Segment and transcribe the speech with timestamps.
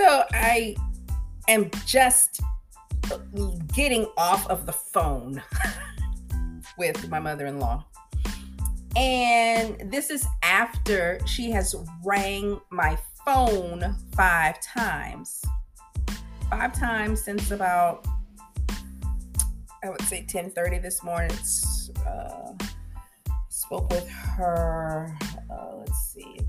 [0.00, 0.74] So I
[1.46, 2.40] am just
[3.74, 5.42] getting off of the phone
[6.78, 7.84] with my mother in law.
[8.96, 15.44] And this is after she has rang my phone five times.
[16.48, 18.06] Five times since about
[19.84, 21.30] I would say 10:30 this morning.
[21.32, 22.54] It's, Uh,
[23.50, 25.14] spoke with her.
[25.50, 26.40] Uh, let's see.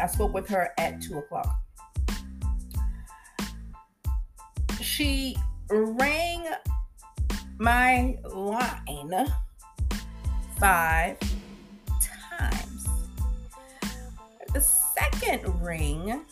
[0.00, 1.55] I spoke with her at two o'clock.
[4.86, 5.36] She
[5.68, 6.46] rang
[7.58, 9.26] my line
[10.58, 11.18] five
[12.00, 12.86] times.
[14.54, 16.24] The second ring,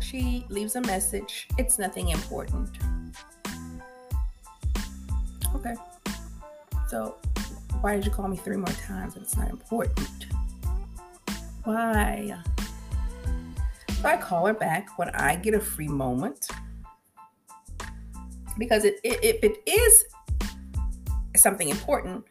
[0.00, 1.46] she leaves a message.
[1.56, 2.68] It's nothing important.
[5.54, 5.74] Okay.
[6.88, 7.14] So,
[7.80, 10.26] why did you call me three more times if it's not important?
[11.62, 12.36] Why?
[14.06, 16.46] So I call her back when I get a free moment.
[18.56, 20.04] Because it, it, if it is
[21.34, 22.24] something important,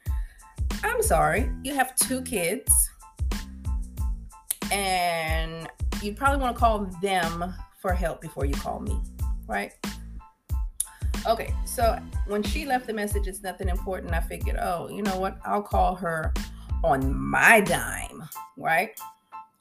[0.86, 2.72] I'm sorry, you have two kids,
[4.72, 5.68] and
[6.02, 8.98] you probably want to call them for help before you call me,
[9.46, 9.74] right?
[11.28, 14.14] Okay, so when she left the message, it's nothing important.
[14.14, 15.40] I figured, oh, you know what?
[15.44, 16.34] I'll call her
[16.86, 18.24] on my dime,
[18.56, 18.98] right?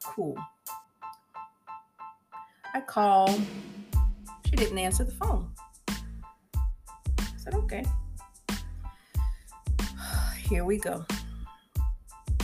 [0.05, 0.39] Cool.
[2.75, 3.41] I called.
[4.47, 5.49] She didn't answer the phone.
[5.89, 7.85] I said, okay.
[10.39, 11.07] Here we go.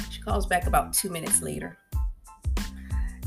[0.08, 1.77] She calls back about two minutes later.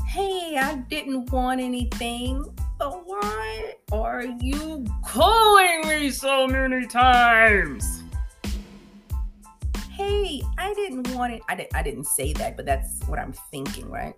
[0.08, 2.42] Hey, I didn't want anything.
[2.78, 8.02] But why are you calling me so many times?
[9.90, 11.42] Hey, I didn't want it.
[11.48, 14.14] I, did, I didn't say that, but that's what I'm thinking, right?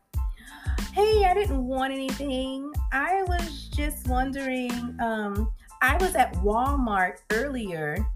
[0.92, 2.72] Hey, I didn't want anything.
[2.92, 4.72] I was just wondering.
[5.00, 5.52] Um,
[5.82, 8.06] I was at Walmart earlier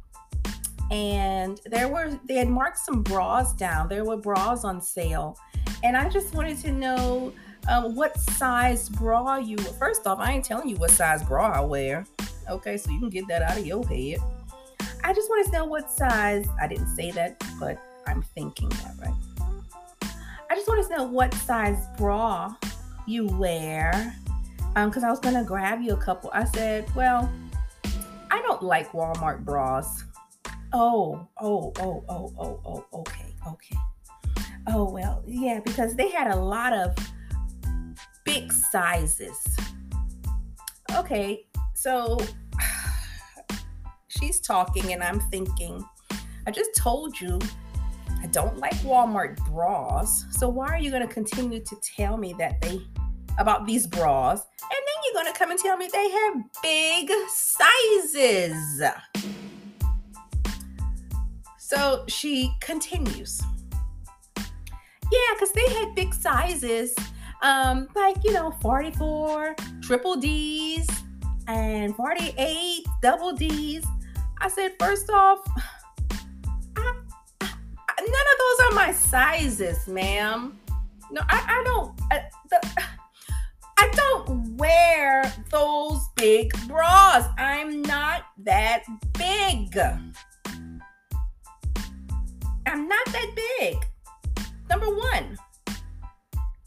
[0.91, 3.89] and there were they had marked some bras down.
[3.89, 5.39] There were bras on sale.
[5.83, 7.33] And I just wanted to know
[7.69, 11.61] um, what size bra you first off i ain't telling you what size bra i
[11.61, 12.05] wear
[12.49, 14.19] okay so you can get that out of your head
[15.05, 18.95] i just want to know what size i didn't say that but i'm thinking that
[19.01, 20.13] right
[20.51, 22.55] i just want to know what size bra
[23.07, 24.15] you wear
[24.77, 27.31] um because i was gonna grab you a couple i said well
[28.31, 30.05] i don't like walmart bras
[30.73, 33.77] oh oh oh oh oh oh okay okay
[34.69, 36.95] oh well yeah because they had a lot of
[38.33, 39.43] big sizes.
[40.97, 42.19] Okay, so
[44.09, 45.85] she's talking, and I'm thinking,
[46.47, 47.39] I just told you
[48.23, 50.27] I don't like Walmart bras.
[50.31, 52.81] So why are you going to continue to tell me that they
[53.41, 54.47] about these bras?
[54.63, 58.83] And then you're to come and tell me they have big sizes.
[61.59, 63.43] So she continues.
[64.37, 66.95] Yeah, because they had big sizes
[67.43, 70.87] um, like, you know, 44 triple D's
[71.49, 73.85] and 48 double D's.
[74.39, 75.39] I said, first off,
[76.77, 76.95] I,
[77.41, 77.51] I,
[77.99, 80.59] none of those are my sizes, ma'am.
[81.11, 82.01] No, I, I don't.
[82.11, 82.83] I, the,
[86.21, 87.27] big bras.
[87.39, 89.75] I'm not that big.
[92.67, 93.77] I'm not that big.
[94.69, 95.39] Number one.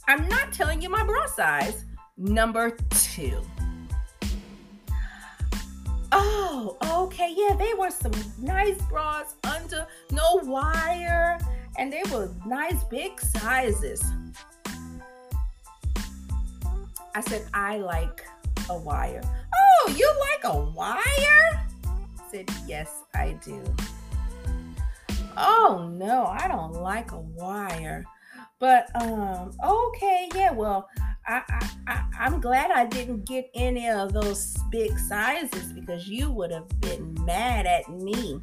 [0.08, 1.86] I'm not telling you my bra size.
[2.18, 3.41] Number two.
[6.12, 7.31] Oh, okay.
[7.35, 11.38] Yeah, they were some nice bras under no wire,
[11.78, 14.03] and they were nice big sizes.
[17.16, 18.25] I said, I like
[18.70, 19.22] a wire.
[19.86, 20.98] Oh, you like a wire?
[20.98, 23.62] I said, yes, I do.
[25.36, 28.06] Oh, no, I don't like a wire.
[28.62, 30.53] But um, okay, yeah.
[30.53, 30.88] Well,
[31.28, 36.32] I, I, I I'm glad I didn't get any of those big sizes because you
[36.32, 38.40] would have been mad at me.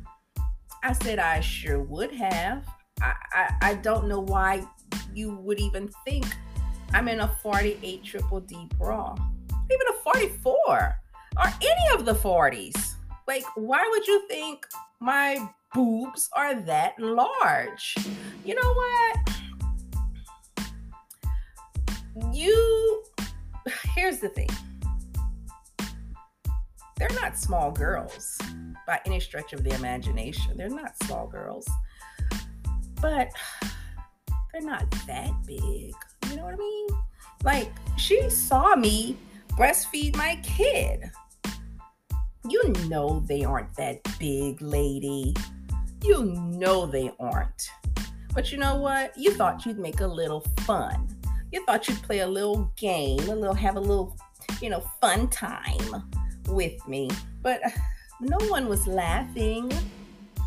[0.83, 2.67] I said I sure would have.
[3.01, 4.63] I, I, I don't know why
[5.15, 6.27] you would even think
[6.93, 9.15] I'm in a 48 triple D bra,
[9.71, 11.01] even a 44
[11.37, 12.95] or any of the 40s.
[13.27, 14.67] Like, why would you think
[15.01, 17.95] my boobs are that large?
[18.45, 19.41] You know what?
[22.33, 23.03] you
[23.95, 24.49] here's the thing
[26.97, 28.39] they're not small girls
[28.87, 31.69] by any stretch of the imagination they're not small girls
[33.01, 33.31] but
[34.53, 36.87] they're not that big you know what i mean
[37.45, 39.17] like she saw me
[39.61, 41.11] breastfeed my kid.
[42.49, 45.37] You know they aren't that big, lady.
[46.03, 47.71] You know they aren't.
[48.33, 49.13] But you know what?
[49.19, 51.15] You thought you'd make a little fun.
[51.53, 54.17] You thought you'd play a little game, a little have a little,
[54.63, 56.09] you know, fun time
[56.49, 57.11] with me.
[57.43, 57.61] But
[58.19, 59.69] no one was laughing.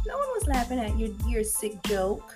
[0.07, 2.33] No one was laughing at your your sick joke.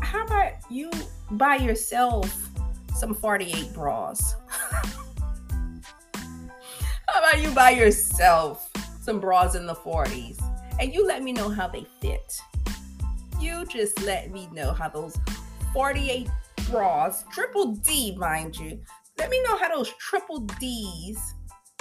[0.00, 0.90] How about you
[1.32, 2.48] buy yourself
[2.96, 4.36] some 48 bras?
[7.36, 8.70] You buy yourself
[9.02, 10.42] some bras in the 40s
[10.78, 12.40] and you let me know how they fit?
[13.40, 15.16] you just let me know how those
[15.72, 16.28] 48
[16.70, 18.78] bras, triple D, mind you,
[19.18, 21.18] let me know how those triple D's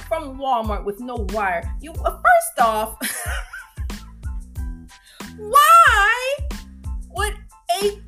[0.07, 1.69] from Walmart with no wire.
[1.81, 2.97] You uh, first off,
[5.37, 6.37] why
[7.09, 7.35] would
[7.81, 8.01] a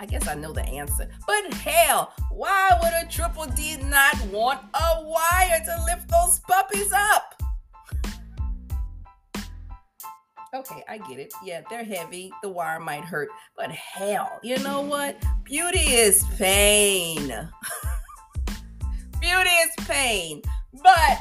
[0.00, 4.60] I guess I know the answer, but hell, why would a triple D not want
[4.74, 7.34] a wire to lift those puppies up?
[10.54, 11.32] Okay, I get it.
[11.44, 12.32] Yeah, they're heavy.
[12.42, 13.28] The wire might hurt.
[13.56, 15.22] But hell, you know what?
[15.44, 17.28] Beauty is pain.
[19.20, 20.40] Beauty is pain.
[20.82, 21.18] But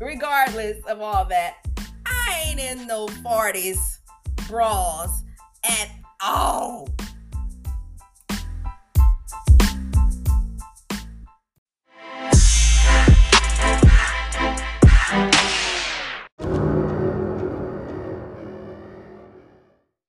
[0.00, 1.56] regardless of all that,
[2.06, 3.98] I ain't in no 40s
[4.48, 5.22] bras
[5.64, 5.90] at
[6.22, 6.88] all.